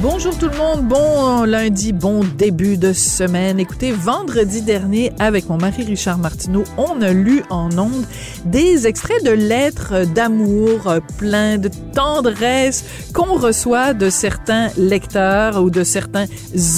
Bonjour 0.00 0.38
tout 0.38 0.48
le 0.48 0.56
monde, 0.56 0.86
bon 0.86 1.42
lundi, 1.42 1.92
bon 1.92 2.22
début 2.22 2.76
de 2.76 2.92
semaine. 2.92 3.58
Écoutez, 3.58 3.90
vendredi 3.90 4.62
dernier, 4.62 5.10
avec 5.18 5.48
mon 5.48 5.56
mari 5.56 5.82
Richard 5.82 6.18
Martineau, 6.18 6.62
on 6.76 7.02
a 7.02 7.12
lu 7.12 7.42
en 7.50 7.76
ondes 7.76 8.06
des 8.44 8.86
extraits 8.86 9.24
de 9.24 9.32
lettres 9.32 10.06
d'amour 10.14 10.86
euh, 10.86 11.00
plein 11.18 11.58
de 11.58 11.68
tendresse 11.94 12.84
qu'on 13.12 13.34
reçoit 13.34 13.92
de 13.92 14.08
certains 14.08 14.68
lecteurs 14.76 15.60
ou 15.60 15.68
de 15.68 15.82
certains 15.82 16.26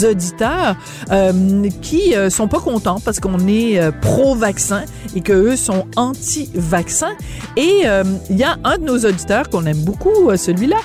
auditeurs 0.03 0.77
euh, 1.11 1.69
qui 1.83 2.17
euh, 2.17 2.31
sont 2.31 2.49
pas 2.49 2.61
contents 2.61 3.01
parce 3.05 3.21
qu'on 3.21 3.47
est 3.47 3.79
euh, 3.79 3.91
pro-vaccin 3.93 4.84
et 5.14 5.20
que 5.20 5.33
eux 5.33 5.56
sont 5.56 5.86
anti-vaccin. 5.97 7.12
Et 7.56 7.83
euh, 7.84 8.05
il 8.28 8.36
y 8.36 8.44
a 8.44 8.58
un 8.64 8.78
de 8.78 8.84
nos 8.84 8.98
auditeurs 8.98 9.48
qu'on 9.50 9.66
aime 9.66 9.80
beaucoup, 9.80 10.34
celui-là, 10.36 10.77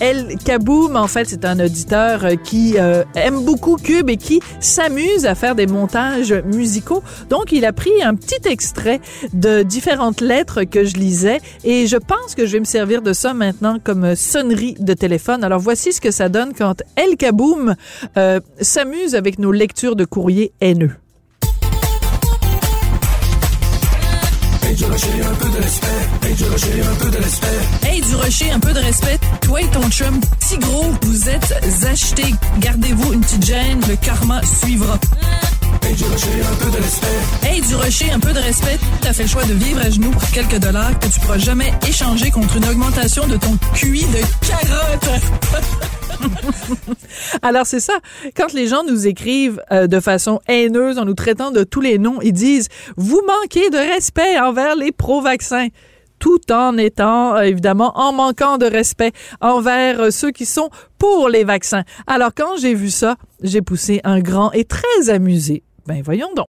El 0.00 0.36
Kaboum, 0.44 0.96
en 0.96 1.08
fait, 1.08 1.28
c'est 1.28 1.44
un 1.44 1.58
auditeur 1.58 2.24
euh, 2.24 2.34
qui 2.36 2.74
euh, 2.78 3.04
aime 3.14 3.44
beaucoup 3.44 3.76
Cube 3.76 4.10
et 4.10 4.16
qui 4.16 4.40
s'amuse 4.60 5.26
à 5.26 5.34
faire 5.34 5.54
des 5.54 5.66
montages 5.66 6.32
musicaux. 6.32 7.02
Donc, 7.28 7.52
il 7.52 7.64
a 7.64 7.72
pris 7.72 8.02
un 8.02 8.14
petit 8.14 8.48
extrait 8.48 9.00
de 9.32 9.62
différentes 9.62 10.20
lettres 10.20 10.64
que 10.64 10.84
je 10.84 10.94
lisais 10.94 11.40
et 11.64 11.86
je 11.86 11.96
pense 11.96 12.34
que 12.34 12.46
je 12.46 12.52
vais 12.52 12.60
me 12.60 12.64
servir 12.64 13.02
de 13.02 13.12
ça 13.12 13.34
maintenant 13.34 13.78
comme 13.82 14.14
sonnerie 14.14 14.76
de 14.78 14.94
téléphone. 14.94 15.44
Alors, 15.44 15.60
voici 15.60 15.92
ce 15.92 16.00
que 16.00 16.10
ça 16.10 16.28
donne 16.28 16.52
quand 16.54 16.82
El 16.96 17.16
Kaboum 17.16 17.74
euh, 18.16 18.40
s'amuse 18.60 19.14
avec 19.14 19.38
nos 19.38 19.52
lectures 19.52 19.96
de 19.96 20.04
courriers 20.04 20.52
haineux. 20.60 20.92
De 25.56 25.62
respect. 25.62 25.86
Hey 26.22 26.34
du 26.34 26.44
rocher, 26.44 26.82
un 26.82 26.94
peu 26.96 27.10
de 27.10 27.16
respect. 27.16 27.46
Hey 27.88 28.00
du 28.00 28.14
rocher, 28.14 28.50
un 28.50 28.60
peu 28.60 28.72
de 28.72 28.78
respect. 28.78 29.18
Toi 29.42 29.60
et 29.62 29.68
ton 29.68 29.90
chum, 29.90 30.20
petit 30.20 30.58
gros, 30.58 30.92
vous 31.02 31.28
êtes 31.28 31.54
achetés. 31.86 32.34
Gardez-vous 32.58 33.12
une 33.12 33.20
petite 33.20 33.44
gêne, 33.44 33.80
le 33.88 33.96
karma 33.96 34.40
suivra. 34.44 34.98
Hey 35.82 35.94
du 35.94 36.04
rocher, 36.04 36.42
un 36.50 36.56
peu 36.56 36.70
de 36.70 36.82
respect. 36.82 37.18
Hey 37.42 37.60
du 37.60 37.74
rocher, 37.74 38.10
un 38.10 38.20
peu 38.20 38.32
de 38.32 38.38
respect. 38.40 38.78
T'as 39.00 39.12
fait 39.12 39.22
le 39.22 39.28
choix 39.28 39.44
de 39.44 39.54
vivre 39.54 39.80
à 39.80 39.90
genoux 39.90 40.10
pour 40.10 40.30
quelques 40.30 40.58
dollars 40.58 40.98
que 40.98 41.06
tu 41.06 41.20
pourras 41.20 41.38
jamais 41.38 41.72
échanger 41.86 42.30
contre 42.30 42.56
une 42.56 42.64
augmentation 42.66 43.26
de 43.26 43.36
ton 43.36 43.56
QI 43.74 44.04
de 44.04 44.20
carotte. 44.46 45.08
Alors 47.46 47.64
c'est 47.64 47.78
ça, 47.78 47.92
quand 48.36 48.52
les 48.54 48.66
gens 48.66 48.82
nous 48.82 49.06
écrivent 49.06 49.62
euh, 49.70 49.86
de 49.86 50.00
façon 50.00 50.40
haineuse 50.48 50.98
en 50.98 51.04
nous 51.04 51.14
traitant 51.14 51.52
de 51.52 51.62
tous 51.62 51.80
les 51.80 51.96
noms, 51.96 52.20
ils 52.20 52.32
disent 52.32 52.66
vous 52.96 53.22
manquez 53.24 53.70
de 53.70 53.76
respect 53.76 54.36
envers 54.40 54.74
les 54.74 54.90
pro-vaccins 54.90 55.68
tout 56.18 56.40
en 56.50 56.76
étant, 56.76 57.36
euh, 57.36 57.42
évidemment, 57.42 57.92
en 57.94 58.12
manquant 58.12 58.58
de 58.58 58.66
respect 58.66 59.12
envers 59.40 60.00
euh, 60.00 60.10
ceux 60.10 60.32
qui 60.32 60.44
sont 60.44 60.70
pour 60.98 61.28
les 61.28 61.44
vaccins. 61.44 61.84
Alors, 62.08 62.30
quand 62.36 62.56
j'ai 62.58 62.74
vu 62.74 62.90
ça, 62.90 63.14
j'ai 63.42 63.62
poussé 63.62 64.00
un 64.02 64.18
grand 64.18 64.50
et 64.50 64.64
très 64.64 65.08
amusé. 65.08 65.62
Ben, 65.86 66.02
voyons 66.02 66.34
donc. 66.34 66.46